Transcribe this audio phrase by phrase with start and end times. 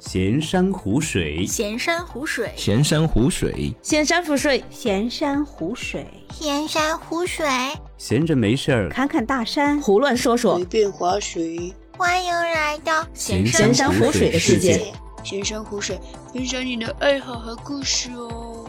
[0.00, 7.46] 闲山湖水，闲山湖水，闲山湖水，闲山湖水，闲山湖水，闲山湖水，
[7.98, 8.88] 闲着没事儿。
[8.88, 10.56] 侃侃大山，胡乱说说。
[10.56, 14.90] 随，便划水，欢迎来到闲闲山湖水的世界。
[15.22, 16.00] 闲山湖水，
[16.32, 18.64] 分享你的爱好和故事哦。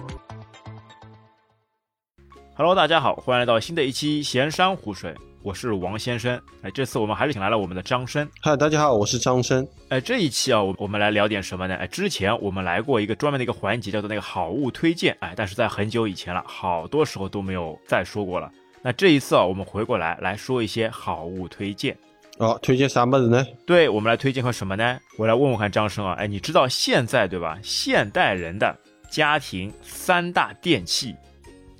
[2.55, 6.39] Hello，大家好，欢迎来到新的一期闲山湖水，我是王先生。
[6.61, 8.27] 哎，这次我们还是请来了我们的张生。
[8.41, 9.67] 嗨，大家好，我是张生。
[9.89, 11.75] 哎，这一期啊，我我们来聊点什么呢？
[11.75, 15.17] 哎，之前我们来过一个专门的一个环节，叫做那个好物推荐。
[15.19, 18.51] 哎，但是在很久以前了，好多时候都没有再说过了。
[18.83, 21.97] 那这一次啊，我们回过来来说一些好物推荐。
[22.37, 23.43] 哦，推荐啥么子呢？
[23.65, 24.99] 对，我们来推荐个什么呢？
[25.17, 27.57] 我来问问看张生啊，哎，你知道现在对吧？
[27.63, 28.77] 现代人的
[29.09, 31.15] 家庭三大电器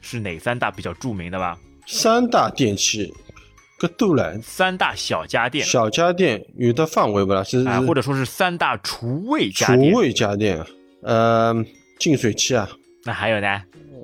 [0.02, 1.56] 是哪三大比较著名的吧？
[1.86, 3.12] 三大电器，
[3.82, 4.40] 个都来。
[4.44, 7.44] 三大小家电，小家电有的范围不啦？
[7.44, 9.98] 是啊，或者说是三大厨卫家电厨。
[9.98, 10.64] 卫家电，
[11.02, 11.66] 呃，
[12.00, 12.70] 净水器啊，
[13.04, 13.62] 那还有呢？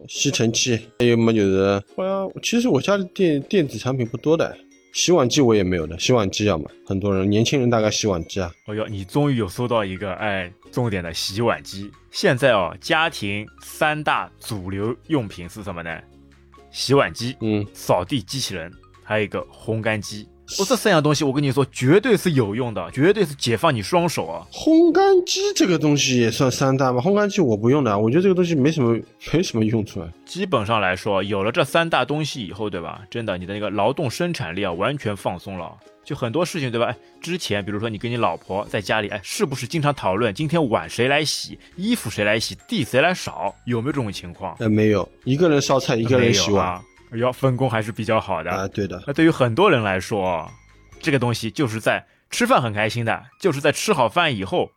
[0.07, 4.57] 吸尘器，还有么就是，好像其实我家里电电子产品不多的，
[4.93, 11.91] 洗碗机我也没有的，洗碗机要嘛，很多人年轻人大概洗碗机啊，哦哟，你终于有搜到一个哎重点的洗碗机。
[12.09, 15.99] 现在哦，家庭三大主流用品是什么呢？
[16.71, 18.71] 洗碗机、嗯，扫地机器人，
[19.07, 20.27] 还有一个烘干机。
[20.59, 24.47] 哦，这三样东西我跟你说，绝对是有用的，绝对是解放你双手啊！
[24.51, 27.01] 烘干机这个东西也算三大吗？
[27.01, 28.97] 烘干机我不用的，我觉得这个东西没什么
[29.33, 30.07] 没什么用处啊。
[30.25, 33.01] 基本上来说，有了这三大东西以后，对吧？
[33.09, 35.69] 真的，你的那个劳动生产力啊，完全放松了。
[36.05, 36.85] 就很多事情，对吧？
[36.85, 43.53] 哎，之前比如说你跟你老婆在家里，哎，是不是经常讨论今天碗谁来洗，衣服谁来洗，地谁来扫？
[43.65, 44.55] 有没有这种情况？
[44.59, 47.29] 呃，没有，一个人烧菜，一个人洗碗没有啊。
[47.29, 48.51] 哎呦，分工还是比较好的。
[48.51, 50.49] 啊，对的，那对于很多人来说，
[50.99, 54.71] 这个东西就是在吃饭很开心的，就是在吃好饭以后，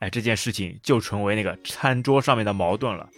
[0.00, 3.08] 哎，这件事情就成为那个餐桌上面的矛盾了。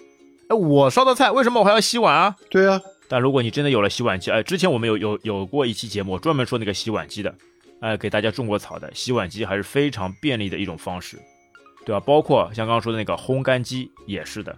[0.49, 2.37] 哎，我烧的菜，为什么我还要洗碗啊？
[2.51, 7.35] 对啊，但如果你真的有了洗碗机，哎，之前我们有有有过一期节目专门说那个洗碗机的，
[7.81, 11.17] 哎，给大家种过草的，洗碗机还是非常便利的一种方式，
[11.87, 12.01] 对吧？
[12.01, 14.57] 包括像刚刚说的那个烘干机也是的，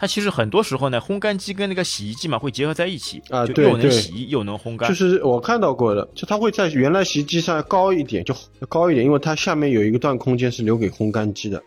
[0.00, 8.34] 它其实很多时候呢，烘干机跟那个洗衣机嘛会结合在一起啊，就又能洗衣又能烘干，就是我看到过的，就它会在原来洗衣机上高一点，就
[8.66, 11.62] 高一点，因为它下面有一个段空间是留给烘干机的。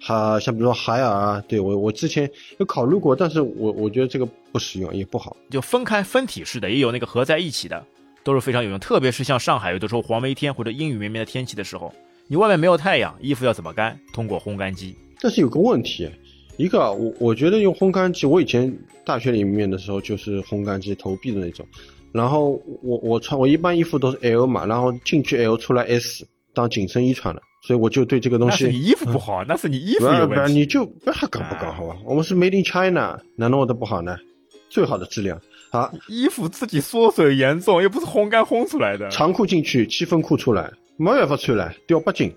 [0.00, 5.36] 哈，像比如说海尔啊，对我我之前有考虑过，但是我我觉得这个不实用，也不好。
[5.50, 7.84] 就分开分体式的，也有那个合在一起的，
[8.22, 8.78] 都是非常有用。
[8.78, 11.94] 特别是像上海有的时候黄梅天或者阴雨绵绵的天气的时候，
[12.28, 13.98] 你外面没有太阳，衣服要怎么干？
[14.14, 14.96] 通过烘干机。
[15.20, 16.10] 但是有个问题，
[16.56, 18.72] 一个啊我我觉得用烘干机，我以前
[19.04, 21.66] 大学里面的时候就是烘干机投币的那种，
[22.12, 30.52] 然后我我穿我一般衣服都是 L 码，然后进去 L 出来 S 当紧身衣穿了，所以我就对这个东西那是你衣服不好，那是你衣服 有问题。
[30.52, 31.96] 你就不要搞不搞好吧？
[32.04, 34.16] 我们是 Made in China，难道我的不好呢？
[34.70, 35.40] 最好的质量。
[35.72, 39.08] 好，衣服自己缩水严重，又不是烘干烘出来的。
[39.10, 42.32] 长裤进去，七分裤出来，没办法穿了，掉八斤。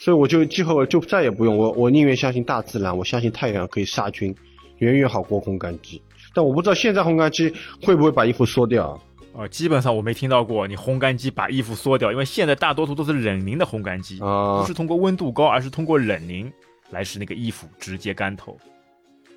[0.00, 4.34] 所以我就今后就再也不用我，我宁愿相信大自然，我相信太阳可以杀菌，
[4.78, 6.00] 远远好过烘干机。
[6.32, 7.52] 但我不知道现在烘干机
[7.82, 8.98] 会不会把衣服缩掉。
[9.34, 16.50] 呃，基本上我没听到过你烘干机把衣服缩掉，因为现在大多数都是冷凝的烘干机，啊不是通过温度高，而是通过冷凝
[16.88, 18.56] 来使那个衣服直接干透。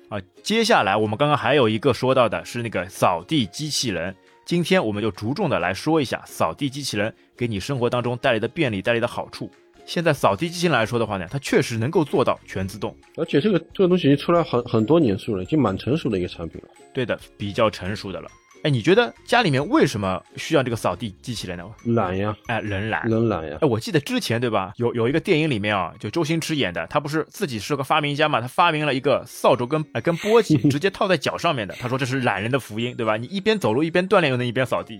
[0.08, 9.50] 啊，接下来我们刚刚还有一个说到的是那个扫地机器人，今天我们就着重的来说一下扫地机器人给你生活当中带来的便利、带来的好处。
[9.86, 16.68] 现在扫地机器人来说的话呢，它确实能够做到全自动，而且这个这个东西已经出来很很多年数了，已经蛮成熟的一个产品了。
[16.92, 18.28] 对的，比较成熟的了。
[18.62, 21.64] 哎，你觉得家里面为什么需要这个扫地机器人呢？
[21.84, 23.68] 懒呀，哎，人懒，人懒呀哎，。
[23.68, 33.18] 我记得之前对吧，有有一个电影里面啊，就周星驰演的，他不是自己是个发明家嘛，他发明了一个扫帚跟哎跟簸箕 直接套在脚上面的，他说这是懒人的福音，对吧？
[33.18, 34.98] 你一边走路一边锻炼，又能一边扫地。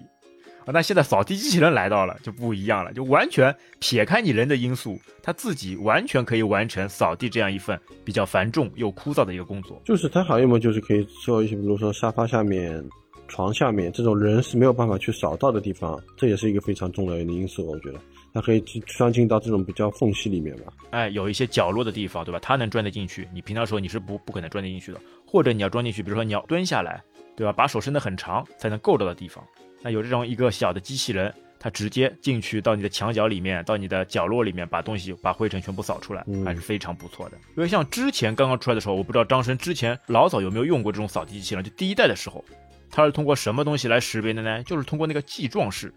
[0.67, 9.81] 啊，那现在扫地机器人来到了就不一样了，就完全撇开你人的因素，它自己完全可以完成扫地这样一份比较繁重又枯燥的一个工作。
[9.85, 12.83] 就是它还有么，就是可以做一些，比如说沙发下面、
[13.29, 17.67] 床下面这种人是没有办法去扫到的地方，这也是一个非常重要的因素。
[17.67, 17.99] 我觉得
[18.33, 20.73] 它可以去钻进到这种比较缝隙里面吧。
[20.93, 22.39] 哎，有一些角落的地方，对吧？
[22.41, 27.03] 它能钻得进去，你平常时候你是不不可能钻得进去的，或者你要钻进去，比如说你要蹲下来，
[27.37, 27.53] 对吧？
[27.53, 29.45] 把手伸得很长才能够到的地方。
[29.85, 37.37] 那有这种一个小的机器人，它直接进去到你的墙角里面，到你的角落里面，把东西把灰尘全部扫出来，嗯还是非常不错的。
[37.55, 42.43] 因为像之前刚刚出来的时候，我不知道张生之前老早有没有用过这种扫地机器人，就第一代的时候，
[42.91, 44.63] 它是通过什么东西来识别的呢？
[44.63, 45.93] 就是通过那个记撞式。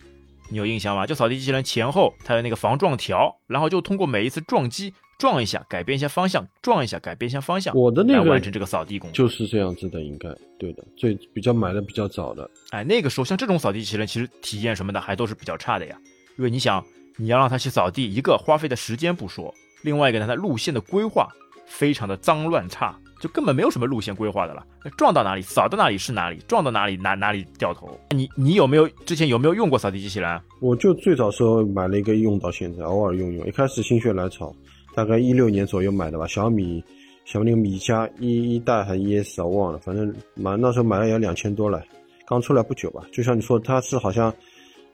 [0.50, 1.08] 你有印象吗？
[1.08, 9.28] 就扫地机器人前后它有那个防撞条，然后就通过每一次撞击撞一下改变一下方向，撞一下改变一下方向，我的那个完成这个扫地工作。
[9.28, 10.30] 就是这样子的，应该
[10.60, 12.50] 对的，最比较买的比较早的。
[12.70, 15.98] 哎，那个时候像这种扫地机器人，其实体验什么的还都是比较差的呀。
[16.38, 16.86] 因为你想，
[17.16, 21.28] 你要让它去扫地，一个花费的时间不说，另外一个呢，它路线的规划
[21.66, 24.64] 非常的脏乱差，就根本没有什么路线规划的了。
[24.96, 28.00] 撞到哪里扫到哪里是哪里，撞到哪里哪哪里掉头。
[28.12, 30.40] 你你有没有之前有没有用过扫地机器人？
[30.62, 33.48] 我就最早时候买了一个用到现在，偶尔用用。
[33.48, 34.56] 一开始心血来潮，
[34.98, 36.84] 大概一六年左右买的吧，小米
[37.24, 41.84] 小米那个米家一一代还是 ES 啊，忘了，反正买那时候买了也要两千多了，
[42.26, 43.06] 刚出来不久吧。
[43.12, 44.34] 就像你说，它是好像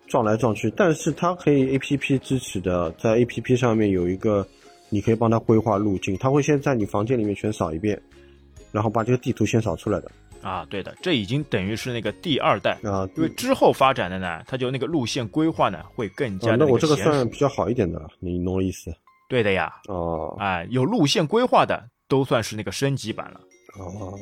[0.06, 4.46] 撞来撞去，但是它可以 APP 支持的，在 APP 上面有一个，
[4.90, 7.98] 你可以帮它规划路径，它会先在你房间里面全扫一遍，
[8.74, 10.12] 然后把这个地图先扫出来的
[10.42, 13.08] 啊，对的，这已经等于是那个第二代，啊。
[13.16, 18.94] 因为之后发展的呢，它就那个路线规划呢会更加啊，的那我这个算比较好一点的了，你懂我意思？
[19.34, 23.42] 对的呀，哦哎，有路线规划的都算是那个升级版了。
[23.80, 24.14] 哦，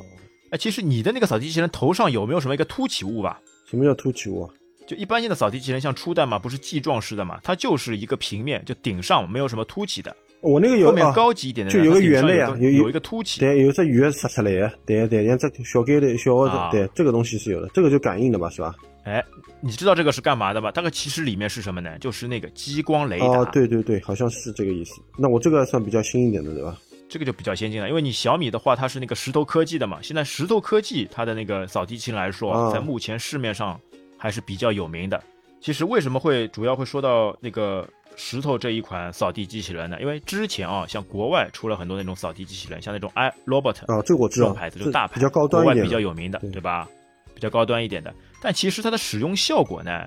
[0.50, 3.38] 哎，其实你的那个扫地机器人头上有没有什么一个凸起物吧？
[3.68, 4.48] 什么叫凸起物啊？
[4.86, 10.16] 就一般性的扫地机器人，像初代嘛，不是记状式的嘛，它就是一个平面，就顶上没有什么凸起的。
[10.40, 13.40] 我那个有后面啊高级一点的呢，就有个圆的呀有有一个凸起。
[13.40, 18.74] 对，有只鱼杀出来的，对对，像这个小盖的小啊的，对，这个东西是有的，这个就感应的吧，是吧？
[19.04, 19.22] 哎，
[19.64, 20.72] 你知道这个是干嘛的吧？
[20.72, 21.96] 大概其实里面是什么呢？
[22.00, 23.26] 就是那个激光雷达。
[23.26, 25.00] 哦，对对对，好像是这个意思。
[25.16, 26.76] 那我这个算比较新一点的，对吧？
[27.08, 30.00] 这个就比较先进了，因为你小米的话，它是那个石头科技的嘛。
[30.02, 33.78] 现在石头科技它的那个扫地机器人来说，啊在目前市面上
[34.18, 35.22] 还是比较有名的。
[35.60, 39.96] 其实为什么会主要会说到那个石头这一款扫地机器人呢？
[40.00, 46.88] 因为之前啊，像国外出了很多那种扫地机器人，像那种 iRobot 啊，这个我知道这种，牌子，就大牌，比较高端国外，比较有名的，对对吧？
[47.34, 50.06] 比较高端一点的，但其实它的使用效果呢，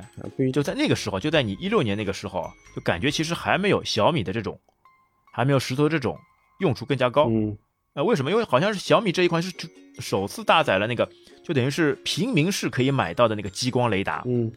[0.54, 4.60] 就在那个时候，就在你一六年那个时候，就感觉其实还没有小米的这种，
[5.32, 6.20] 还没有石头这种
[6.60, 7.30] 用处更加高。
[7.30, 7.58] 嗯
[7.94, 8.30] 呃，为什么？
[8.30, 9.50] 因为好像是小米这一款是
[10.00, 11.10] 首次搭载了那个，
[11.46, 14.22] 就等于是平民是可以买到的那个激光雷达。
[14.26, 14.52] 嗯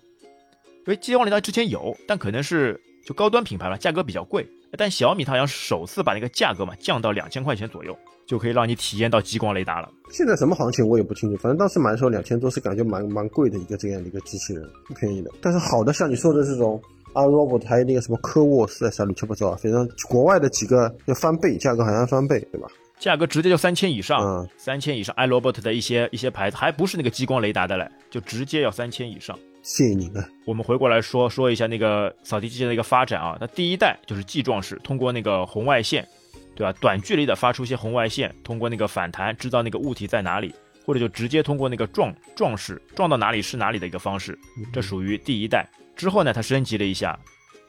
[0.87, 4.47] 因为激光雷达之前有，但可能是就高端品牌了，价格比较贵。
[4.77, 7.97] 但小米它好像是首次把那个价格嘛降到两千块钱左右，
[8.27, 9.89] 就可以让你体验到激光雷达了。
[10.11, 15.31] 现在什么行情我也不清楚，反正当时买的时候两千多，是感觉蛮蛮贵的一个这样的一个机器人，不便宜的。
[15.41, 16.79] 但是好的，像你说的这种
[17.15, 22.69] iRobot，还有那个什么科沃斯啊，啥乱七八糟，反正国外的几个要翻倍，价格好像翻倍，对吧？
[22.99, 29.39] 价格直接就三千以上，嗯三千以上，iRobot 的一些一些牌子还不是那个激光雷达的嘞，就直接要三千以上。
[29.69, 30.25] 谢谢你们。
[30.47, 36.09] 我们回过来说说一下那个扫地机器人的一个发展啊，那第一代就是记状式，通过那个红外线，
[36.57, 36.73] 对吧？
[36.81, 40.55] 短距离的发出一些红外线，通过那个反弹知道那个物体在哪里，
[40.87, 44.39] 或者就直接通过那个撞撞式撞到哪里是哪里的一个方式，
[44.73, 45.69] 这属于第一代。
[45.95, 47.19] 之后呢，它升级了一下，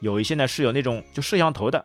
[0.00, 1.84] 有一些呢是有那种就摄像头的，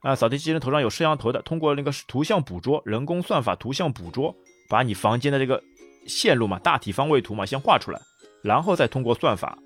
[0.00, 4.34] 啊，扫地机器人头上有摄像头的，通过那个图像捕捉、人工算法图像捕捉，
[4.70, 5.62] 把你房间的这个
[6.06, 8.00] 线路嘛、大体方位图嘛先画出来，
[8.46, 9.58] 然后再通过算法。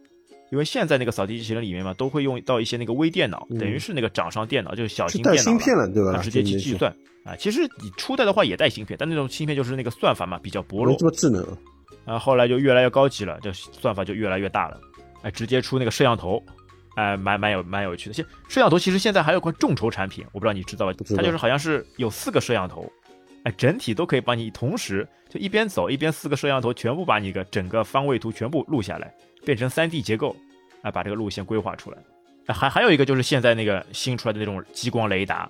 [0.51, 6.15] 因为现在那个扫地机器人里面嘛，都会用到一些那个微电脑，嗯等于是那个掌上电脑，就是小型电脑了芯片了，对吧？
[6.17, 6.91] 它直接去计算
[7.25, 7.37] 啊。
[7.37, 11.57] 其实你初代的话也带芯片，但那种芯片就是那个算法嘛比较薄弱没这，么智能啊。
[12.05, 14.81] 啊，后来就越来越高级了，就算法就越来越大了，
[15.23, 16.43] 哎，直接出那个摄像头，
[16.97, 18.13] 哎，蛮蛮有蛮有趣的。
[18.13, 22.91] 现摄像头其实现在还有款众筹产品，我不知道你知道吧它就是好像是有四个摄像头，
[23.45, 29.13] 哎，整体都可以帮你同时就一边走一边四个摄像头全部把你个整个方位图全部录下来，
[29.45, 30.37] 变成 3D 结构，
[30.83, 31.99] 哎，把这个路线规划出来。
[32.53, 35.49] 还还有一个就是现在那个新出来的那种激光雷达，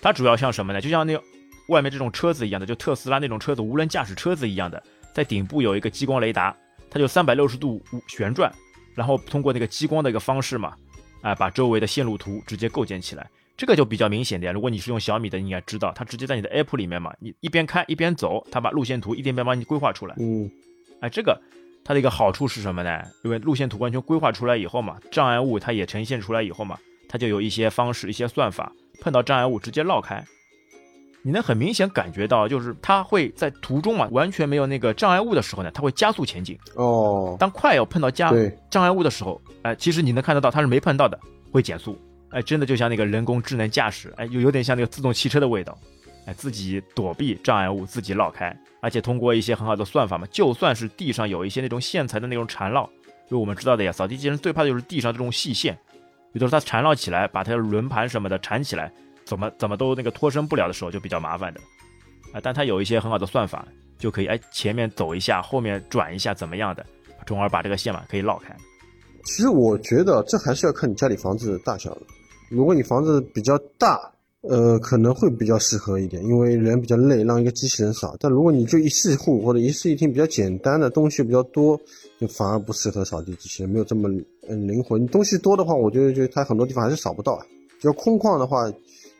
[0.00, 0.80] 它主要像什么呢？
[0.80, 1.22] 就像那个
[1.68, 4.82] 外面这种车子一样的，就特斯拉那种车子无人驾驶车子一样的，
[5.14, 6.54] 在顶部有一个激光雷达，
[6.90, 8.52] 它就三百六十度旋转，
[8.94, 10.76] 然后通过那个激光的一个方式嘛，
[11.22, 13.28] 啊、把周围的线路图直接构建起来。
[13.56, 14.52] 这个就比较明显点。
[14.52, 20.14] 如果你是用小米的，你应该知道，它直接在你的 app 里面嘛，你一边开一边走，它把路线图一点点帮你规划出来。
[20.18, 20.50] 嗯，
[21.00, 21.40] 哎，这个
[21.84, 23.02] 它的一个好处是什么呢？
[23.24, 26.78] 因为路线图完全规划出来以后嘛，障碍物它也呈现出来以后嘛，
[27.08, 30.24] 它就有一些方式、一些算法，碰到障碍物直接绕开。
[31.24, 36.58] 你能很明显感觉到，就是它会在途中嘛，完全没有那个障碍物的时候呢，它会加速前进。
[36.74, 38.32] 哦，当快要碰到加，
[38.68, 41.16] 障碍物的时候，哎，其实你能看得到它是没碰到的，
[41.52, 41.96] 会减速。
[42.32, 45.78] 哎，真的就像那个人工智能驾驶，哎，有有点像那个自动汽车的味道。
[46.24, 52.88] 哎，自己躲避障碍物，自己绕开，而且通过一些很好的算法嘛，就算是地上有一些那种线材的那种缠绕，
[53.28, 55.76] 就我们知道的呀，扫地机器人最怕的就是地上这种细线，
[56.32, 58.92] 有的时候它缠绕起来，把它的轮盘什么的缠起来，
[59.24, 61.60] 怎么怎么都那个脱身不了的时候，就比较麻烦的。
[62.32, 63.66] 啊，但它有一些很好的算法，
[63.98, 66.86] 就可以哎前面走一下，后面转一下，怎么样的，
[67.26, 68.56] 从而把这个线嘛可以绕开。
[69.24, 72.02] 其实我觉得这还是要看你家里房子大小的。
[72.52, 78.14] 如果你房子比较大，呃，可能会比较适合一点，因为人比较累，让一个机器人扫。
[78.18, 81.80] 但如果你就一室户或者一室一厅比较简单的东西比较多，
[82.18, 84.08] 就反而不适合扫地机器人，没有这么
[84.48, 84.98] 嗯灵活。
[84.98, 87.46] 你东西多的话，我觉得就它很多地方还是扫不到啊。
[87.80, 88.70] 比较空旷的话，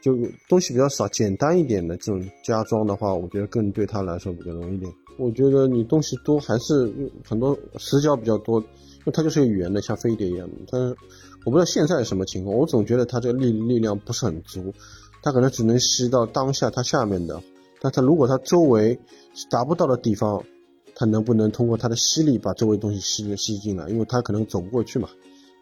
[0.01, 0.17] 就
[0.49, 4.93] 东西比较少、简单一点的这种家装的话，我觉得更对它来说比较容易一点。
[5.19, 6.93] 我觉得你东西多还是
[7.25, 10.55] 很多死角比较多，因为它就是个圆的，像飞碟一样的。
[10.71, 10.97] 但是
[11.45, 14.73] 我不知道现在是什么情况，我总觉得它这个力力量不是很足。
[15.23, 17.41] 它可能只能吸到当下它下面的，
[17.81, 18.99] 但它如果它周围
[19.49, 20.43] 达不到的地方，
[20.97, 23.89] 它能不能通过它的吸力把周围东西吸吸进来？
[23.89, 25.09] 因为它可能走不过去嘛，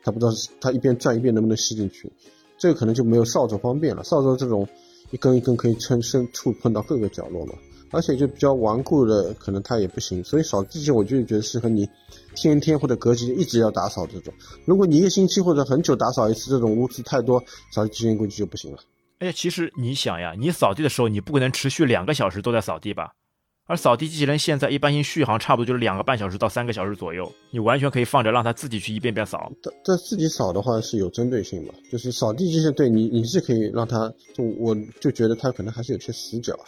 [0.02, 2.10] 它不知道它一边转一边能不能吸进去，
[2.58, 4.02] 这个可能就没有扫帚方便了。
[4.02, 4.66] 扫帚这种
[5.10, 7.52] 一根一根可以撑伸触碰到各个角落嘛，
[7.90, 10.24] 而且就比较顽固的，可能它也不行。
[10.24, 11.86] 所以扫地机我就觉得适合你
[12.34, 14.32] 天天或者隔几天一直要打扫这种。
[14.64, 18.78] 如果你一个星期或者很久打扫一次，这种污渍太多，扫地机器人估计就不行了。
[19.18, 23.12] 而且其实你想呀，你扫地的时候，你不可能持续两个小时都在扫地吧？
[23.66, 29.52] 而扫地机器人现在一般性续航差不多就是两个半小时到三个小时左右，你完全可以放着让它自己去一遍遍扫。
[29.62, 31.74] 但但自己扫的话是有针对性嘛？
[31.92, 36.66] 就是扫地机器人对你你是可以让它，就我就觉得它可能还是有些死角啊。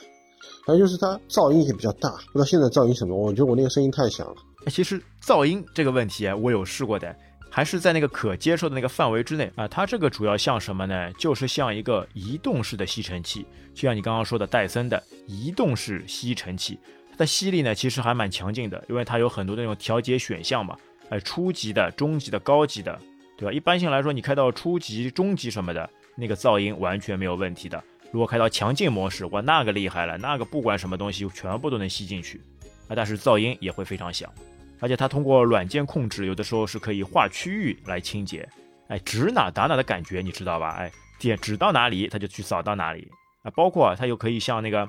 [0.64, 3.16] 还有就是它噪音也比较大，不知道现在噪音什么？
[3.16, 4.37] 我觉得我那个声音太响了。
[4.66, 7.14] 其实噪音这个问题啊，我有试过的。
[7.54, 11.12] 还是在那个可接受的那个范围之内啊，它这个主要像什么呢？
[11.19, 16.78] 就是像一个移动式的吸尘器，就像你刚刚说的戴森的移动式吸尘器，
[17.11, 20.75] 它的吸力呢其实还蛮强劲的，因为它有很多那种调节选项嘛，
[21.11, 22.99] 哎，初级的、中级的、高级的，
[23.37, 23.52] 对吧？
[23.52, 27.85] 一般性来说，你开到初级、中级什么的，那个噪音完全没有问题的。
[28.11, 32.40] 如果开到强劲模式，哇，那个厉害了，那个不管什么东西全部都能吸进去
[32.88, 34.33] 啊，但是噪音也会非常响。
[34.82, 38.46] 而且它通过软件控制，有的时候是可以划区域来清洁，
[38.88, 40.74] 哎，指哪打哪的感觉，你知道吧？
[40.76, 43.08] 哎，点指到哪里，它就去扫到哪里
[43.44, 43.50] 啊。
[43.52, 44.86] 包括它又可以像那个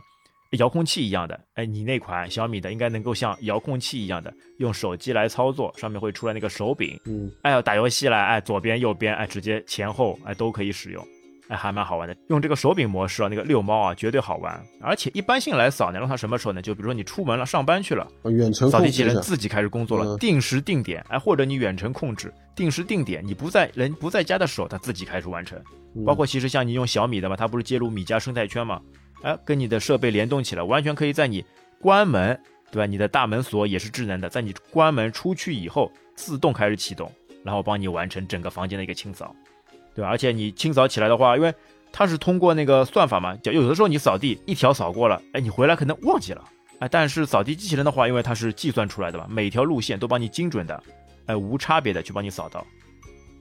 [0.57, 11.07] 遥控器一样的，哎，你那款小米的应该能够像遥控器一样的用手机来操作，上面会出来那个手柄，嗯，哎，要打游戏了，哎，左边右边，哎，直接前后，哎，都可以使用。
[11.49, 14.63] 哎，还蛮好玩的，用这个手柄模式啊，那个遛猫啊，绝对好玩。
[14.81, 16.61] 而且一般性来扫呢，让它什么时候呢？
[16.61, 25.61] 就比如说你出门了，上班去了，远程扫地机器人自己开始工作了，定时定点，哎，或者你远程控制，定时定点，你不在人不在家的时候，它自己开始完成。
[26.05, 28.81] 包括其实像你用小米的嘛，它不是接入米家生态圈嘛，
[29.21, 31.43] 哎，跟你的设备联动起来，完全可以在你
[31.79, 32.39] 关门，
[32.71, 32.85] 对吧？
[32.85, 37.11] 你的大门锁也是智能的，在你关门出去以后，自动开始启动，
[37.43, 39.35] 然后帮你完成整个房间的一个清扫，
[39.95, 40.09] 对吧？
[40.09, 41.53] 而且你清扫起来的话，因为
[41.91, 46.43] 它是通过那个算法嘛，就有的时候你扫地一条扫过了，哎，你回来可能忘记了，
[46.79, 50.83] 哎，但是扫地机器人的话，因为它是计算出来的嘛，每条路线都帮你精准的，
[51.27, 52.65] 哎，无差别的去帮你扫到。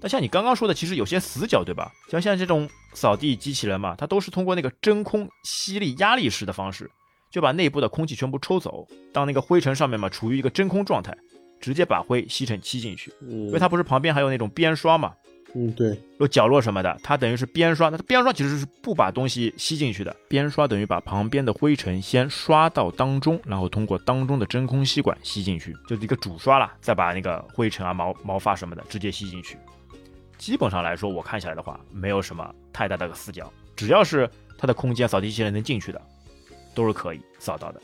[0.01, 1.93] 但像你刚刚说的，其实有些死角，对吧？
[2.11, 6.91] 像像这种扫地机器人嘛，它都是通过那个真空吸力压力式的方式，
[7.31, 11.17] 就把内部的空气全部抽走，当那个灰尘上面嘛处于一个真空状态，
[11.61, 15.15] 直接把灰吸尘吸进去，因为它不是旁边还有那种边刷嘛。
[15.55, 29.59] 嗯，对，有角落什么的，它等于是边刷，那它边刷其实是不把东西吸进去的，边刷等于把旁边的灰尘先刷到当中，然后通过当中的真空吸管吸进去，就是一个主刷了，再把那个灰尘啊、毛毛发什么的直接吸进去。
[30.39, 36.01] 基本上来说，我看下来的话，没有什么太大的个死角，只要是它的空间扫地机器人能进去的，
[36.75, 37.83] 都是可以扫到的。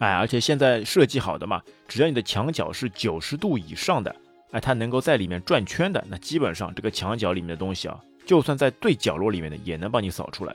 [0.00, 4.12] 哎，而且现在设计好的嘛，只要你的墙角是九十度以上的。
[4.54, 10.54] 哎，它能够在里面转圈的，那基本上这个墙角里面的东西啊，就算在最角落里面的，也能帮你扫出来，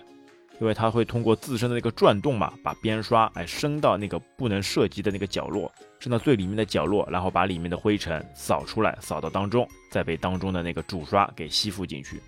[0.62, 12.22] 因为它会通过自身的那个转动嘛，把边刷哎伸到那个不能涉及的那个角落，伸到最里面的角落，然后把里面的灰尘扫出来，扫到当中，再被当中的那个主刷给吸附进去。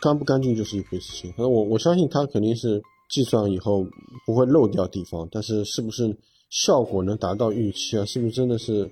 [0.00, 3.86] 干不干净就是一回事情，反正我我相信它肯定是计算以后
[4.26, 6.12] 不会漏掉地方，但是是不是
[6.50, 8.04] 效果能达到预期啊？
[8.06, 8.90] 是不是真的是？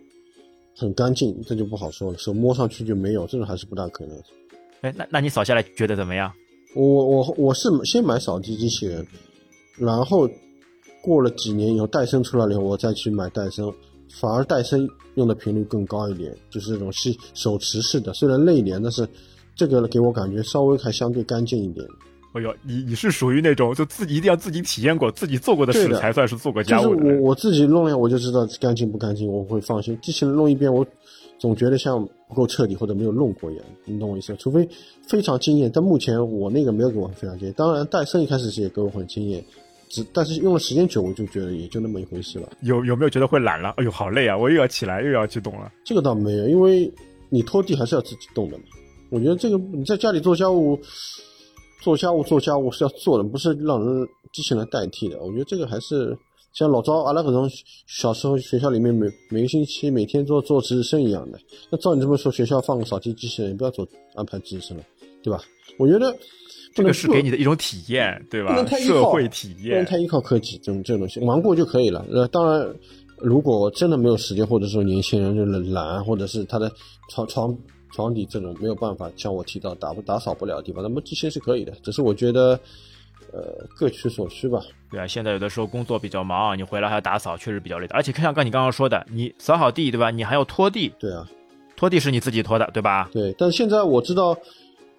[0.77, 2.19] 很干净，这就不好说了。
[2.19, 4.17] 手摸上去就没有，这种还是不大可能。
[4.81, 6.33] 哎，那那你扫下来觉得怎么样？
[6.75, 9.07] 我我我是先买扫地机器人，
[9.77, 10.29] 然后
[11.03, 13.67] 过了几年以后，戴森出来了以后，我再去买戴森，
[14.21, 19.07] 反而戴森用的频率更高一点，就是这种吸手持式的，虽然累一点，但是
[19.57, 21.85] 这个给我感觉稍微还相对干净一点。
[22.33, 27.03] 哎呦，你你是属于那种就自己一定要自己体验过、自己做过的事才算是做过家务的。
[27.03, 29.99] 就是我我自己弄呀，我就知道干净不干净，我会放心。
[30.01, 30.87] 机器人弄一遍，我
[31.41, 34.37] 总觉得像不够彻底或者没有弄过一样，你懂我意思？
[34.37, 34.69] 除非
[35.09, 37.55] 非常惊艳，但目前我那个没有给我非常惊艳。
[37.57, 39.45] 当然，戴森一开始是也给我很惊艳，
[39.89, 42.49] 只但是用了时间久，我就觉得也就那么一回事了。
[42.63, 43.71] 有有没有觉得会懒了？
[43.77, 44.39] 哎呦，好累啊！
[44.39, 45.73] 我又要起来，又要去动了。
[45.85, 46.89] 这个倒没有，因为
[47.29, 48.65] 你拖地还是要自己动的嘛。
[49.09, 50.79] 我觉得这个你在家里做家务。
[51.81, 55.19] 做家务做家务是要做的，不是让人机器人来代替的。
[55.21, 56.17] 我觉得这个还是
[56.53, 57.49] 像老早阿拉搿种
[57.87, 61.39] 小时候学校里面每每个星期每天做做值日生一样的。
[61.71, 64.85] 那照你这么说，学校放个扫地机器人，也不要做安排值日生了，
[65.23, 65.43] 对吧？
[65.79, 66.15] 我觉得
[66.75, 68.65] 这个是给你的一种体验，对吧？
[68.79, 72.05] 社会体验不能太依靠科技，这种这种东西玩过就可以了。
[72.11, 72.75] 呃，当然，
[73.17, 76.71] 如果真的没有时间，或者说年轻人就是懒，或者是他的
[77.09, 77.57] 床床
[77.93, 81.73] 床底这种没有办法，像我提到打不打扫不了的地方，那么这些是可以的。
[81.83, 82.59] 只是我觉得，
[83.33, 84.61] 呃，各取所需吧。
[84.91, 87.95] 对啊，现在有的时候工作比较忙，你回来还要打扫，确实比较累的。
[87.95, 90.11] 而且像刚你刚刚说的，你扫好地，对吧？
[90.11, 90.93] 你还要拖地。
[90.99, 91.29] 对啊，
[91.77, 93.09] 拖地是你自己拖的，对吧？
[93.13, 93.35] 对。
[93.39, 94.37] 但现在我知道。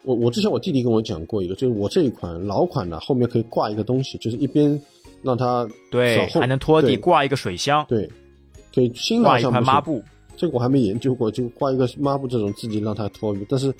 [0.04, 4.82] 我我之前我弟弟跟我讲过一个，就是我这一款老款的后面可以挂一个东西，就是一边
[5.22, 8.10] 让它对还能拖地，挂一个水箱，对，
[8.74, 10.04] 可以新挂一块抹布，
[10.38, 13.72] 这个我还没研究过，就挂一个抹布这种自己让它拖，但是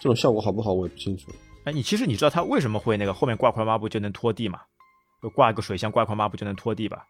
[0.00, 1.30] 这种效果好不好我也不清楚。
[1.64, 4.60] 哎，你其实你知道它为什么会那个后面挂块抹布就能拖地吗？
[5.22, 7.04] 就挂一个水箱，挂一块抹布就能拖地吧？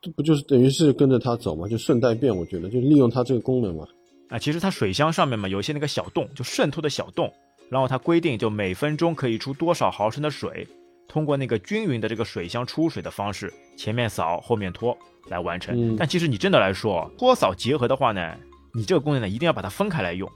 [0.00, 1.68] 这不就是等于是跟着它走嘛？
[1.68, 3.84] 就顺带便，我觉得就利用它这个功能嘛。
[4.28, 7.32] 啊，其实它水箱上面嘛有一些那个小洞，就渗透的小洞。
[7.70, 10.66] 然后它规定，就每分钟可以出多少毫升的水，
[11.08, 14.96] 通过那个均匀的这个水箱出水的方式，前面扫后面拖
[15.28, 15.96] 来完成。
[15.96, 18.34] 但其实你真的来说，拖扫结合的话呢，
[18.74, 20.30] 你这个功能呢一定要把它分开来用。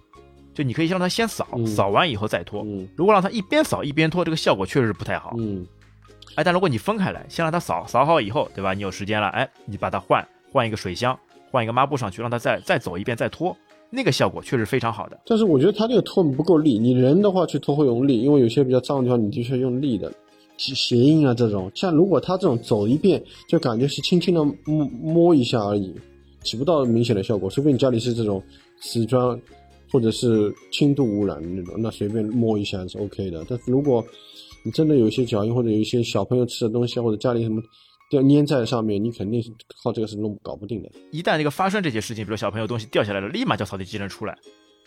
[0.54, 2.66] 就你可以让它先扫，扫完以后再拖。
[2.96, 5.34] 如果让它一边扫一边拖，这个效果确实是不太好。
[5.38, 5.66] 嗯。
[6.34, 8.74] 哎，但如果你分开来，先让它扫，扫好以后，对吧？
[8.74, 11.18] 你有时间了，哎，你把它换换一个水箱，
[11.50, 13.56] 换一个抹布上去，让它再再走一遍再拖。
[13.90, 16.78] 那个效果确实非常好的，但是我觉得它这个拖不够力。
[16.78, 20.10] 你人的话去拖会用力，因为有些比较脏的地方，你的确用力的，
[20.74, 21.70] 鞋印啊这种。
[21.74, 25.94] 像如果它这种走一遍，就感觉是轻轻的摸摸一下而已，
[26.42, 27.50] 起不到明显的效果。
[27.50, 28.42] 除非你家里是这种
[28.80, 29.40] 瓷砖，
[29.90, 33.44] 或者是轻度污染的那种，那随便摸一下是 OK 的。
[33.48, 34.04] 但是如果
[34.64, 37.60] 你真的有一些脚印，或者有一些小朋友吃的东西，或者家里什么。
[38.10, 39.50] 要粘在上面，你肯定是
[39.82, 40.90] 靠这个是弄搞不定的。
[41.12, 44.36] 一旦这个发生这些事情，比如小朋友东西掉下来了，立马叫扫地机器人出来，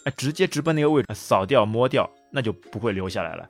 [0.04, 3.48] 哎，直接直奔那个位置扫掉摸掉，那就不会留下来了，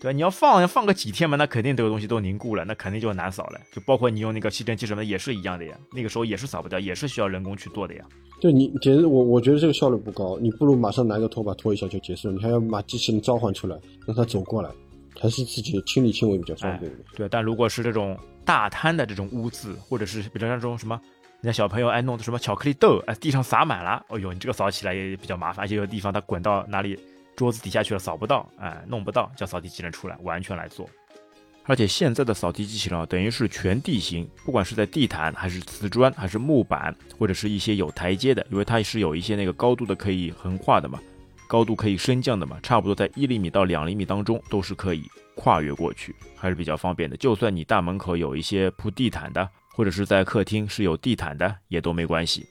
[0.00, 0.12] 对吧？
[0.12, 3.60] 你要放放个几天嘛，那肯定这个东西都凝固了，那肯定就难扫了。
[3.70, 8.04] 就包括你用那个吸尘器什么的也是一样的呀，那个时候也是扫不掉，也是需要人工去做的呀。
[8.40, 14.70] 对你简直我我觉得这个效率不高，你不如马上拿个拖把拖一下就结束了，你还要把机器人召唤出来让它走过来。
[15.18, 16.90] 还是自己亲力亲为比较方便。
[17.14, 20.98] 对，但如果是这种大摊的这种污渍，或者是比如像这种什么，
[21.42, 26.98] 人家小朋友爱弄的什么巧克力豆，哎，地上撒满了，哦呦，你这个扫起来也比较麻烦，而且有地方它滚到哪里
[27.36, 30.88] 桌子底下去了，扫不到，哎，弄不到，叫扫地机器人出来完全来做。
[31.64, 40.98] 而且现在的扫地机器人啊，等于是全地形，不管是在地毯还是瓷砖还是木板，或者是一些有台阶的，因为它是有一些那个高度的可以横跨的嘛。
[41.46, 45.02] 高度可以升降的嘛，差不多在一厘米到两厘米当中都是可以
[45.34, 47.16] 跨越过去，还是比较方便的。
[47.16, 52.46] 就算你大门口有一些铺地毯的，或者是在客厅是有地毯的，也都没关系。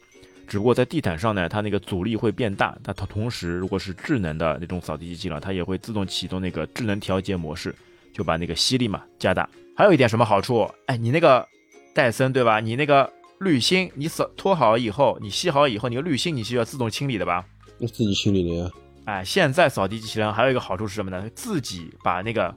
[0.49, 2.75] 只不过在地毯上呢，它那个阻力会变大。
[2.83, 7.73] 它它同时，如果是智能的那种扫地机器人，它也会自动启动那个智能调节模式，
[8.11, 9.47] 就把那个吸力嘛加大。
[9.77, 10.67] 还有一点什么好处？
[10.87, 11.47] 哎，你那个
[11.93, 12.59] 戴森对吧？
[12.59, 13.07] 你那个
[13.39, 17.45] 滤芯，你扫拖好以后，你吸好以后，你个滤芯你是要自动清理的吧？
[17.77, 18.71] 那自己清理的呀。
[19.05, 21.29] 哎，现在扫地机器人还有一个好处是什么呢？
[21.35, 22.53] 自己把那个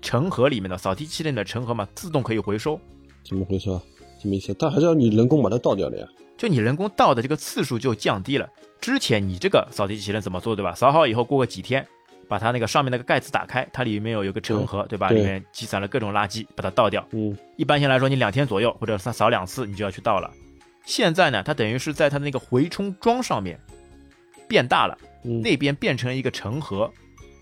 [0.00, 2.80] 成盒里面的扫地机器人的成盒嘛，自动可以回收。
[3.24, 3.80] 怎么回收？
[4.20, 4.54] 什么意思？
[4.56, 6.06] 但还是要你人工把它倒掉的呀。
[6.42, 8.50] 就你人工倒的这个次数就降低了。
[8.80, 10.74] 之前你这个扫地机器人怎么做，对吧？
[10.74, 11.86] 扫好以后过个几天，
[12.26, 15.10] 把它那个上面那个盖子打开，它里面有一个成盒，对吧？
[15.10, 17.06] 里面积攒了各种垃圾，把它倒掉。
[17.12, 17.38] 嗯。
[17.56, 20.28] 一般性来说，你两天左右或者扫两次，你就要去倒了。
[20.84, 23.56] 现在呢，它等于是在它的那个回冲桩上面
[24.48, 24.98] 变大了。
[25.44, 26.92] 那边变成了一个成盒，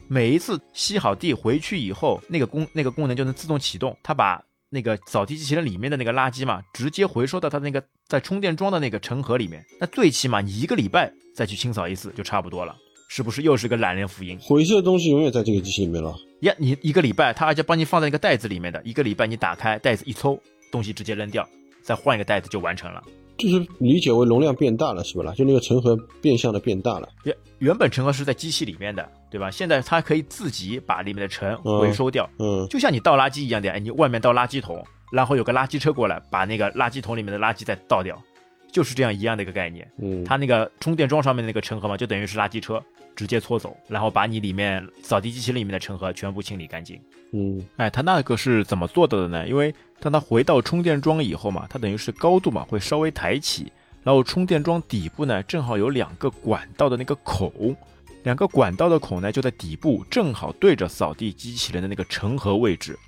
[0.08, 9.64] 每一次吸好地回去以后，那个功那个功能就能自动启动，它把那个扫地机器人里面的那个垃圾嘛，直接回收到它那个在充电桩的那个尘盒里面。
[9.80, 12.74] 那最起码你一个礼拜再去清扫一次就差不多了，
[13.08, 14.38] 是不是又是个懒人福音？
[14.40, 16.54] 回收的东西永远在这个机器里面了呀！
[16.58, 21.46] 你一个礼拜，它而且帮你放在一个袋子里面的，一个礼拜你打开袋子一抽，东西直接扔掉，
[21.82, 23.02] 再换一个袋子就完成了。
[23.40, 25.32] 就是理解为容量变大了，是不啦？
[25.34, 27.08] 就那个成盒变相的变大了。
[27.24, 29.50] 原原本成盒是在机器里面的，对吧？
[29.50, 32.28] 现在它可以自己把里面的尘回收掉。
[32.38, 38.20] 嗯，就像你倒垃圾一样的，哎，你外面倒垃圾桶，然后有个垃圾车过来，把那个垃圾桶里面的垃圾再倒掉，
[38.72, 39.90] 就是这样一样的一个概念。
[40.00, 42.82] 嗯，它那个充电桩上面那个成盒嘛，就等于是垃圾车。
[43.20, 46.98] 直接搓走，然后把你里面扫地机器人里面的尘盒全部清理干净。
[47.32, 49.46] 嗯，哎，它那个是怎么做到的呢？
[49.46, 53.70] 因为当它回到充电桩以后嘛，它等于是高度嘛会稍微抬起，
[54.02, 57.76] 然后充电桩底部呢正好有两个管道的那个孔，
[58.22, 62.98] 两个管道的孔呢就在底部，正好对着扫地机器人的那个尘盒位置。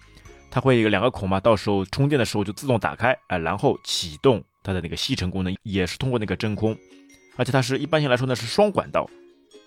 [0.50, 6.76] 它会有两个孔嘛，到时候充电的时候就自动打开，哎，然后启动它的那个吸尘功能，也是通过那个真空，
[7.36, 9.08] 而且它是一般性来说呢是双管道，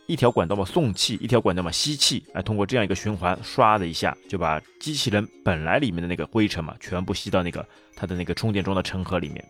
[0.07, 7.65] 一条管道嘛送气，一条管道嘛吸气，哎，通过这样一个循环，唰的一下就把机器人本来里面的那个灰尘嘛全部吸到那个
[7.95, 9.43] 它的那个充电桩的尘盒里面，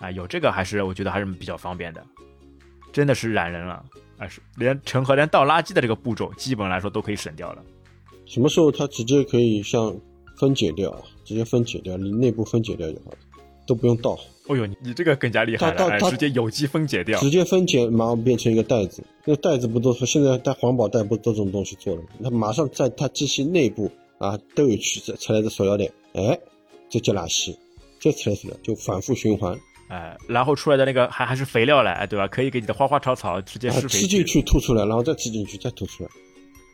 [0.00, 2.04] 啊，有这个还是我觉得还是比较方便的，
[2.92, 3.82] 真的是懒人了，
[4.18, 7.62] 啊，是连尘盒连倒垃圾的这个步骤基本来说都可以省掉了。
[8.26, 9.94] 什么时候它直接可以像
[10.36, 10.94] 分解掉，
[11.24, 13.16] 直接分解掉，你内部分解掉就好了，
[13.66, 17.18] 都不用倒，哦呦，你你这个更加厉害它它直接有机分解掉。
[17.20, 19.02] 直接分解，马上变成一个袋子。
[19.24, 22.08] 那袋子不都是现在带环保袋不都这种东西做的吗？
[22.24, 26.38] 它马上在它机器内部啊都有取出来的塑料袋，哎，
[26.90, 27.56] 直接垃圾，
[28.00, 29.56] 就出来了，就反复循环，
[29.88, 32.26] 哎，然后出来的那个还还是肥料嘞，哎，对吧？
[32.26, 36.10] 可以给你的花花草草直接啊施肥吃进去吐出来，然后再吃进去再吐出来，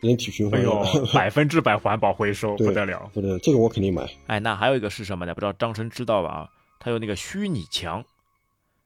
[0.00, 0.58] 人体循环。
[0.58, 3.10] 哎呦， 百分之百环保回收，不得了。
[3.12, 4.08] 不得，这个我肯定买。
[4.26, 5.34] 哎，那还有一个是什么呢？
[5.34, 6.28] 不知道张晨知道吧？
[6.28, 8.04] 啊，它有那个虚拟墙，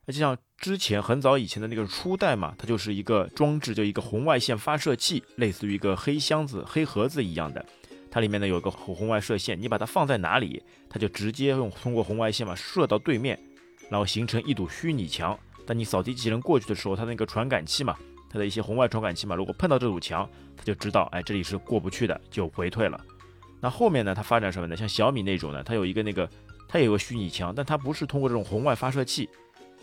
[0.05, 7.65] 那就像之前很早以前的那个初代嘛，它就是一个装置，就一个红外线发射器，类似于一个黑箱子、黑盒子一样的。
[8.11, 13.39] 它里面呢有个红红外射线，你把它放在哪里，它就直接用通过红外线嘛射到对面，
[13.89, 15.37] 然后形成一堵虚拟墙。
[15.65, 17.97] 当你扫地机器人过去的时候，它那个传感器嘛，
[18.29, 22.99] 它的一些红外传感器嘛，如果碰到这堵墙，它就知道，哎，这里是过不去的，就回退了。
[23.59, 24.75] 那后面呢，它发展什么呢？
[24.75, 26.29] 像小米那种呢，它有一个那个，
[26.73, 29.29] 它有个虚拟墙，但它不是通过这种红外发射器，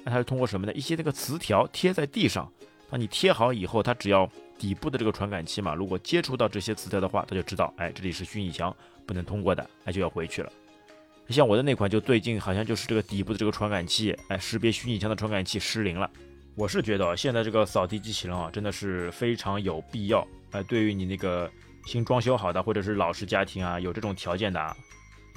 [0.03, 0.73] 那它是通过什么呢？
[0.73, 2.53] 一些那个磁条贴在地上，
[2.91, 8.77] 当你贴好以后，它只要底部的这个传感器嘛，如果接触到这些磁条的话，它就知道，哎，这里是虚拟墙，
[9.07, 10.51] 不能通过的，那就要回去了。
[11.29, 16.11] 像我的那款就最近好像就是这个底部的这个传感器，哎，识别虚拟墙的传感器失灵了。
[16.57, 20.27] 我是觉得现在这个扫地机器人啊，真的是非常有必要。
[20.51, 21.49] 哎，对于你那个
[21.87, 24.77] 新装修好的或者是老式家庭啊，有这种条件的啊，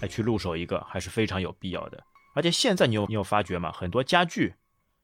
[0.02, 2.04] 哎，去入手一个还是非常有必要的。
[2.36, 3.72] 而且现在你有你有发觉吗？
[3.72, 4.54] 很多家具，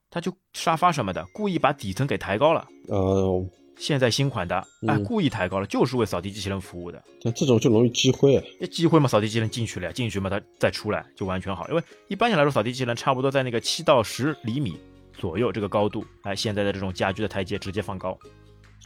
[0.09, 2.67] 它就沙发什么的，故意把底层给抬高了。
[2.87, 3.45] 呃，
[3.77, 4.55] 现在新款的，
[4.87, 7.01] 哎，嗯故意抬高了，就是为扫地机器人服务的。
[7.21, 8.43] 像这种就容易积灰啊。
[8.59, 11.67] 那机会嘛，扫地机器人进去了呀，进去嘛，它再出来就完全好。
[11.69, 14.75] 因为一般性来说，扫地机器人差不多在那个七到十厘米
[15.13, 18.17] 左右这个高度，哎，现在的这种家居的台阶直接放高。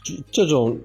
[0.04, 0.78] 这这种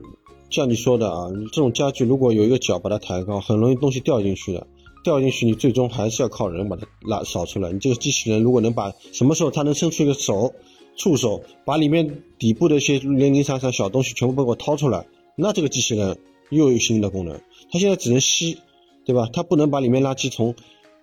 [0.49, 4.65] 像你说的啊，你这种家具如果有一个角把它抬高，很容易东西掉进去的。
[5.03, 7.71] 掉进去，你最终还是要靠人把它拉扫出来。
[7.71, 10.53] 你这个机器人如果能把什么时候它能伸出一个手，
[10.95, 16.17] 触手把里面底部的一些零零散散小东西全部给我掏出来，那这个机器人
[16.49, 17.39] 又有新的功能。
[17.71, 18.57] 它现在只能吸，
[19.05, 19.29] 对吧？
[19.31, 20.53] 它不能把里面垃圾从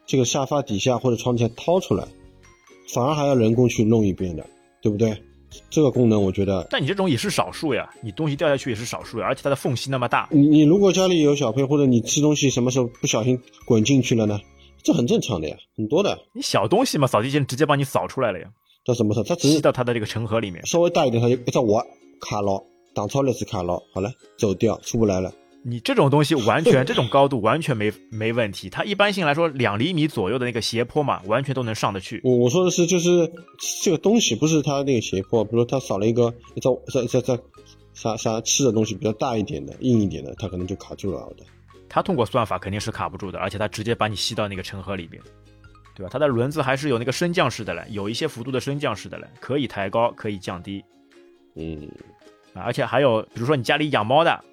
[0.04, 2.06] 这个沙发底下或者床底下掏出来，
[2.92, 4.46] 反而还要人工去弄一遍的，
[4.82, 5.16] 对不对？
[5.70, 14.40] 这个功能我觉得但你这种也是少数呀，你东西掉下去也是少数呀，而且它的缝隙那么大，你你如果家里有小朋友，或者你吃东西什么时候不小心滚进去了呢？
[14.82, 16.18] 这很正常的呀，很多的。
[16.32, 18.46] 你小东西嘛，扫地机器人直接帮你扫出来了呀，
[18.84, 19.22] 它什么事？
[19.24, 20.64] 它只吸是到它的这个成盒里面。
[20.66, 21.84] 稍微大一点，它就一只握
[22.20, 22.62] 卡牢，
[22.94, 25.32] 挡超了是卡牢，好了，走掉，出不来了。
[25.68, 32.20] 你这种东西完全这种高度完全没没问题，它一般性来说两厘米左右的那个斜坡嘛，完全都能上得去。
[32.22, 33.28] 我我说的是，就是
[33.82, 37.36] 这个东西不是它那个斜坡，比如说它少了一个一张这这这
[37.94, 41.44] 啥啥吃的东西比较大一点的、硬一点的，它可能就卡住了的。
[41.88, 45.20] 它通过算法肯定是卡不住的，而且它直接把你吸到那个成盒里边，
[45.96, 46.10] 对吧？
[46.12, 50.84] 它的轮子还是有那个升降式的嘞，有一些幅度的升降式的嘞，可以抬高，可以降低
[51.56, 51.90] 嗯，
[52.54, 52.62] 啊。
[52.62, 54.44] 而且还有，比如说你家里养猫的，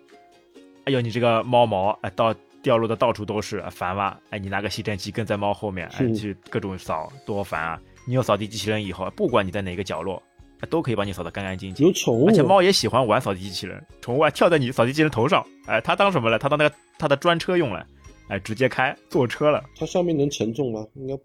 [0.85, 4.19] 哎呦，你这个猫毛哎到掉落的到处都是，哎烦吧？
[4.29, 7.79] 哎，你拿个吸尘器跟在猫后面，哎去各种扫，多烦啊！
[8.05, 10.21] 你有扫地机器人以后，不管你在哪个角落，
[10.59, 11.85] 哎都可以帮你扫得干干净净。
[11.85, 16.37] 有宠物，而且猫也喜欢玩扫地机器人，宠物啊跳在你扫地机器人头上，哎，它当什么了？
[16.37, 17.85] 它当那个它的专车用了，
[18.27, 20.85] 哎，直接开坐车了，它上面能承重吗？
[20.95, 21.15] 应该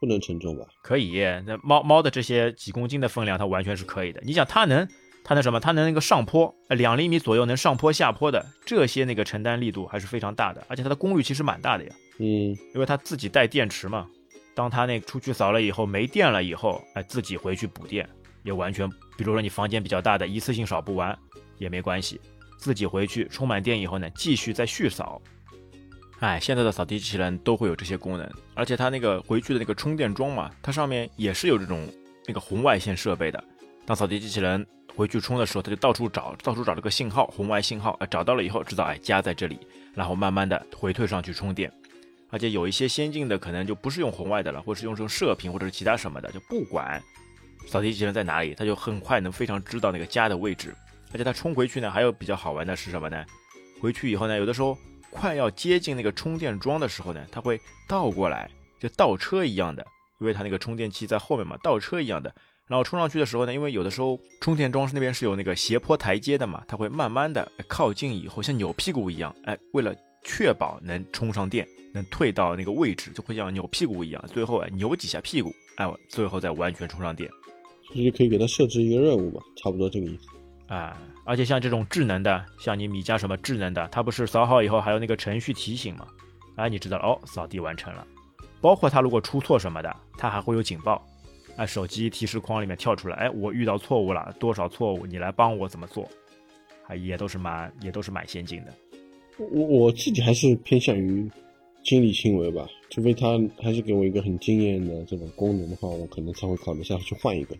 [0.00, 0.64] 不能承重吧？
[0.82, 1.22] 可以。
[1.46, 4.20] 那猫猫的这些几公斤的分量，它完全是可以的。
[4.24, 4.86] 你想，它能
[5.28, 5.60] 它能什么？
[5.60, 12.24] 它能那个上坡，呃两厘米左右能上坡下坡的，这些那个承担力度还是非常大的，而且它的功率其实蛮大的呀，嗯，
[12.72, 14.06] 因为它自己带电池嘛。
[14.54, 18.08] 当它那出去扫了以后没电了以后，哎，自己回去补电
[18.42, 18.88] 也完全，
[19.18, 21.14] 比如说你房间比较大的，一次性扫不完
[21.58, 22.18] 也没关系，
[22.56, 25.20] 自己回去充满电以后呢，继续再续扫。
[26.20, 31.86] 哎，现在的扫地机器人都会有这些功能，而且它那个回去的那个充电桩嘛，它上面也是有这种
[32.26, 33.44] 那个红外线设备的。
[33.84, 34.66] 当扫地机器人
[34.98, 39.56] 回去充的时候，它就到处找，到处找这个信号，红外信号，哎，找到了以后知道哎家在这里，
[39.94, 41.72] 然后慢慢的回退上去充电。
[42.30, 47.00] 而且有一些先进的可能就不是用红外的了，或是用这种射频或者是其他什么的，就不管
[47.68, 50.74] 扫地机器人在哪里，它就很快能非常知道那个家的位置，
[51.12, 53.24] 而且它冲回去呢，还有比较好玩的是什么呢？
[53.80, 54.76] 回去以后呢，有的时候
[55.10, 59.86] 快要接近那个充电桩的时候呢，它会倒过来，就倒车一样的，
[60.18, 62.34] 因为它那个充电器在后面嘛，倒车一样的。
[62.68, 77.28] 然后冲上去的时候呢，因为有的时候充电桩是那边是有那个斜坡台阶的嘛，它会慢慢的靠近以后，像扭屁股一样，哎，为了确保能充上电，能退到那个位置，就会像扭屁股一样，最后哎扭几下屁股，哎，最后再完全充上电。
[77.90, 80.74] 其实可以给它设置一个任务嘛，差不多这个意思。
[80.74, 86.06] 啊，而且像这种智能的，像你米家什么智能的，它不是扫好以后还有那个程序提醒吗？
[86.56, 88.06] 哎，你知道了哦，扫地完成了。
[88.60, 91.02] 包括它如果出错什么的，它还会有警报。
[91.58, 96.08] 哎，手机提示框里面跳出来，哎，我遇到错误了，多少错误，你来帮我怎么做？
[96.86, 98.72] 啊也都是蛮也都是蛮先进的。
[99.38, 101.28] 我我自己还是偏向于
[101.82, 107.56] 亲力亲为吧，除非他还是给我一个很惊艳的这种功能的话，我可能才会考虑下去换一个。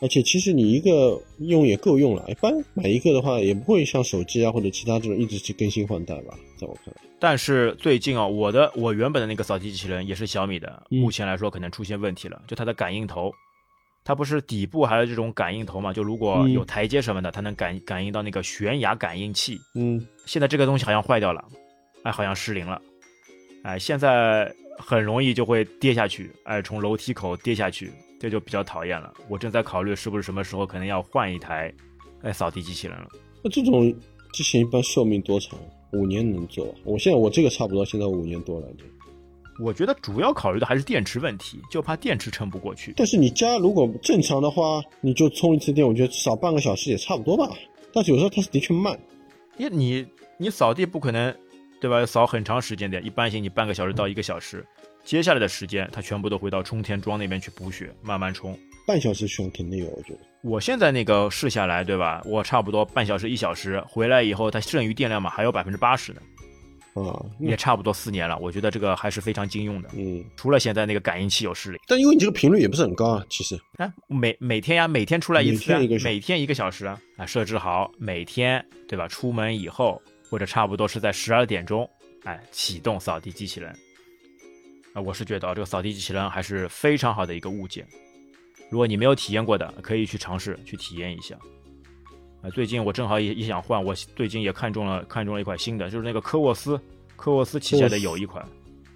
[0.00, 7.00] 而且其实你一个用也够用了，一般买一个的话也不会像手机啊或者其他这种一直去更新换代吧，在我看来。
[7.18, 13.32] 但是最近啊，我的我原本的那个扫地机器人也是小米的，嗯目前来说可能出现问题了，就它的感应头，
[14.04, 15.92] 它不是底部还有这种感应头嘛？
[15.92, 19.58] 就如果嗯有台阶什么的，它能感感应到那个悬崖感应器。
[19.74, 21.42] 嗯，现在这个东西好像坏掉了，
[22.02, 22.82] 哎，好像失灵了，
[23.62, 27.90] 哎，现在很容易就会跌下去，哎，从楼梯口跌下去，
[28.24, 29.12] 这就比较讨厌了。
[29.28, 31.70] 我正在考虑是不是什么时候可能要换一台，
[32.22, 33.06] 哎，扫地机器人了。
[33.42, 33.94] 那这种
[34.32, 35.58] 机器人一般寿命多长？
[35.92, 36.74] 五年能做？
[36.84, 38.66] 我现在我这个差不多，现在五年多了。
[39.60, 42.94] 我觉得主要考虑的还是电池问题，就怕电池撑不过去。
[42.96, 47.46] 但是你家如果正常的话，你就充一次电，我觉得至少半个小时也差不多吧。
[47.92, 48.98] 但是有时候它是的确慢，
[49.58, 50.06] 因为你
[50.38, 51.36] 你扫地不可能，
[51.78, 52.06] 对吧？
[52.06, 54.64] 扫很长时间的，一般性你半个小时到一个小时，
[55.04, 58.58] 接下来的时间它全部都回到冲田庄那边去补血，慢慢冲。
[58.86, 60.18] 半小时选肯定有，我觉得。
[60.42, 62.22] 我现在那个试下来，对吧？
[62.24, 66.20] 我差不多半小时一小时回来以后，它剩余电量嘛还有百分之八十呢，
[66.94, 68.38] 啊，也差不多四年了。
[68.38, 69.88] 我觉得这个还是非常经用的。
[69.94, 79.08] 嗯，除了现在那个感应器有失灵，但因为你这个频率也不是很高啊，其实啊，每每天呀，每天出来一次啊，每天一个小时每天一个小时啊，啊，设置好每天对吧？
[79.08, 81.88] 出门以后或者差不多是在十二点钟，
[82.24, 83.74] 哎，启动扫地机器人。
[84.94, 87.86] 啊，我是觉得啊这个扫地机器人还是非常好的一个物件。
[88.70, 91.36] 如果你没有体验过的，可以去尝试去体验一下。
[92.42, 96.80] 啊，最近我正好也也想换，我最近也看中了看中了一款新的，就是那个科沃斯，
[97.16, 98.46] 科沃斯旗下的有一款，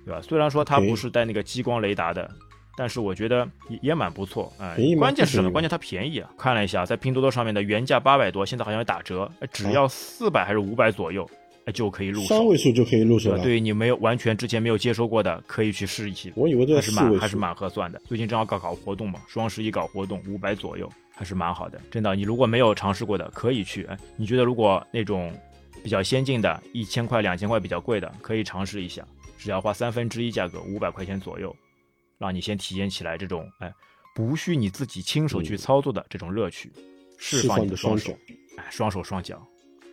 [0.04, 0.22] 对吧？
[0.22, 2.30] 虽然说它不是带那个激光雷达的，
[2.76, 5.50] 但是我觉得也也蛮不错啊、关键是什么？
[5.50, 6.30] 关键它便宜啊！
[6.38, 12.28] 看了一下，在拼多多上面的原价八百多，现在好像有打折，哎只要四百还是五百左右，哎就可以入手。
[12.28, 13.32] 三位数就可以入手？
[13.32, 13.42] 了。
[13.42, 16.32] 对于你没有完全之前没有接收过的，可以去试一试。
[16.36, 18.00] 我以为这还是蛮还是蛮合算的。
[18.06, 21.80] 最近正好搞搞活动嘛，双十一搞活动，五百左右，还是蛮好的。
[21.90, 23.84] 真的，你如果没有尝试过的，可以去。
[23.84, 25.32] 哎，你觉得如果那种
[25.82, 29.06] 比较先进的，一千块、两千块比较贵的，可以尝试一下，
[29.38, 31.54] 只要花三分之一价格，五百块钱左右，
[32.18, 33.72] 让你先体验起来这种哎，
[34.14, 36.72] 不需你自己亲手去操作的这种乐趣，
[37.18, 38.12] 释放释放你的双手。
[38.56, 39.40] 哎，双手双脚，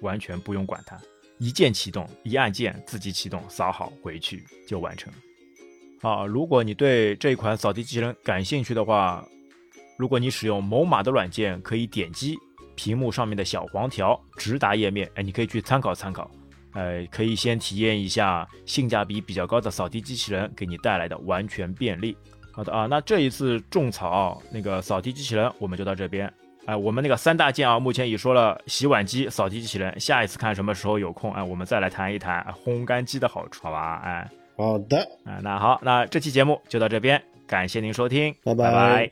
[0.02, 1.00] 完全不用管它，
[1.38, 5.12] 一键启动，一按键自己启动，扫好回去就完成。
[6.02, 9.26] 好，如果你对这一款扫地机器人感兴趣的话，
[9.98, 12.38] 如果你使用某马的软件，可以点击
[12.76, 16.30] 屏幕上面的小黄条直达页面，哎，你可以去参考参考。
[16.74, 22.18] 呃，可以先体验一下性价比比较高的扫地机器人给你带来的完全便利。
[22.52, 26.32] 好的啊，那这一次种草那个扫地机器人我们就到这边。
[26.66, 34.02] 哎，我们那个三大件啊，目前已说了洗碗机、扫地机器人，下一次看什么时候有空，哎，我们再来谈一谈哎烘干机的好处，好吧？
[34.04, 39.12] 哎，好的，啊，那好，那这期节目就到这边，感谢您收听，拜拜拜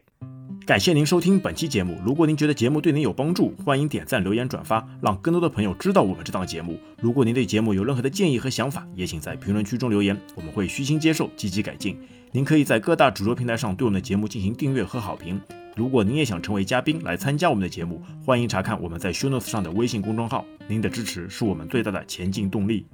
[0.65, 1.99] 感谢您收听本期节目。
[2.05, 6.79] 如果您觉得节目对您有帮助，欢迎点赞、留言、转发，让更多的朋友知道我们这档节目。
[6.97, 11.99] 如果您对节目有任何的建议和想法，也请在评论区中留言，我们会虚心接受，积极改进。
[12.35, 15.39] 您可以在各大主流平台上对我们的节目进行订阅和好评。
[15.75, 20.43] 如果您也想成为嘉宾来参加我们的节目，欢迎查看我们在 Show Notes 上的微信公众号。
[20.67, 22.87] 您的支持是我们最大的前进动力。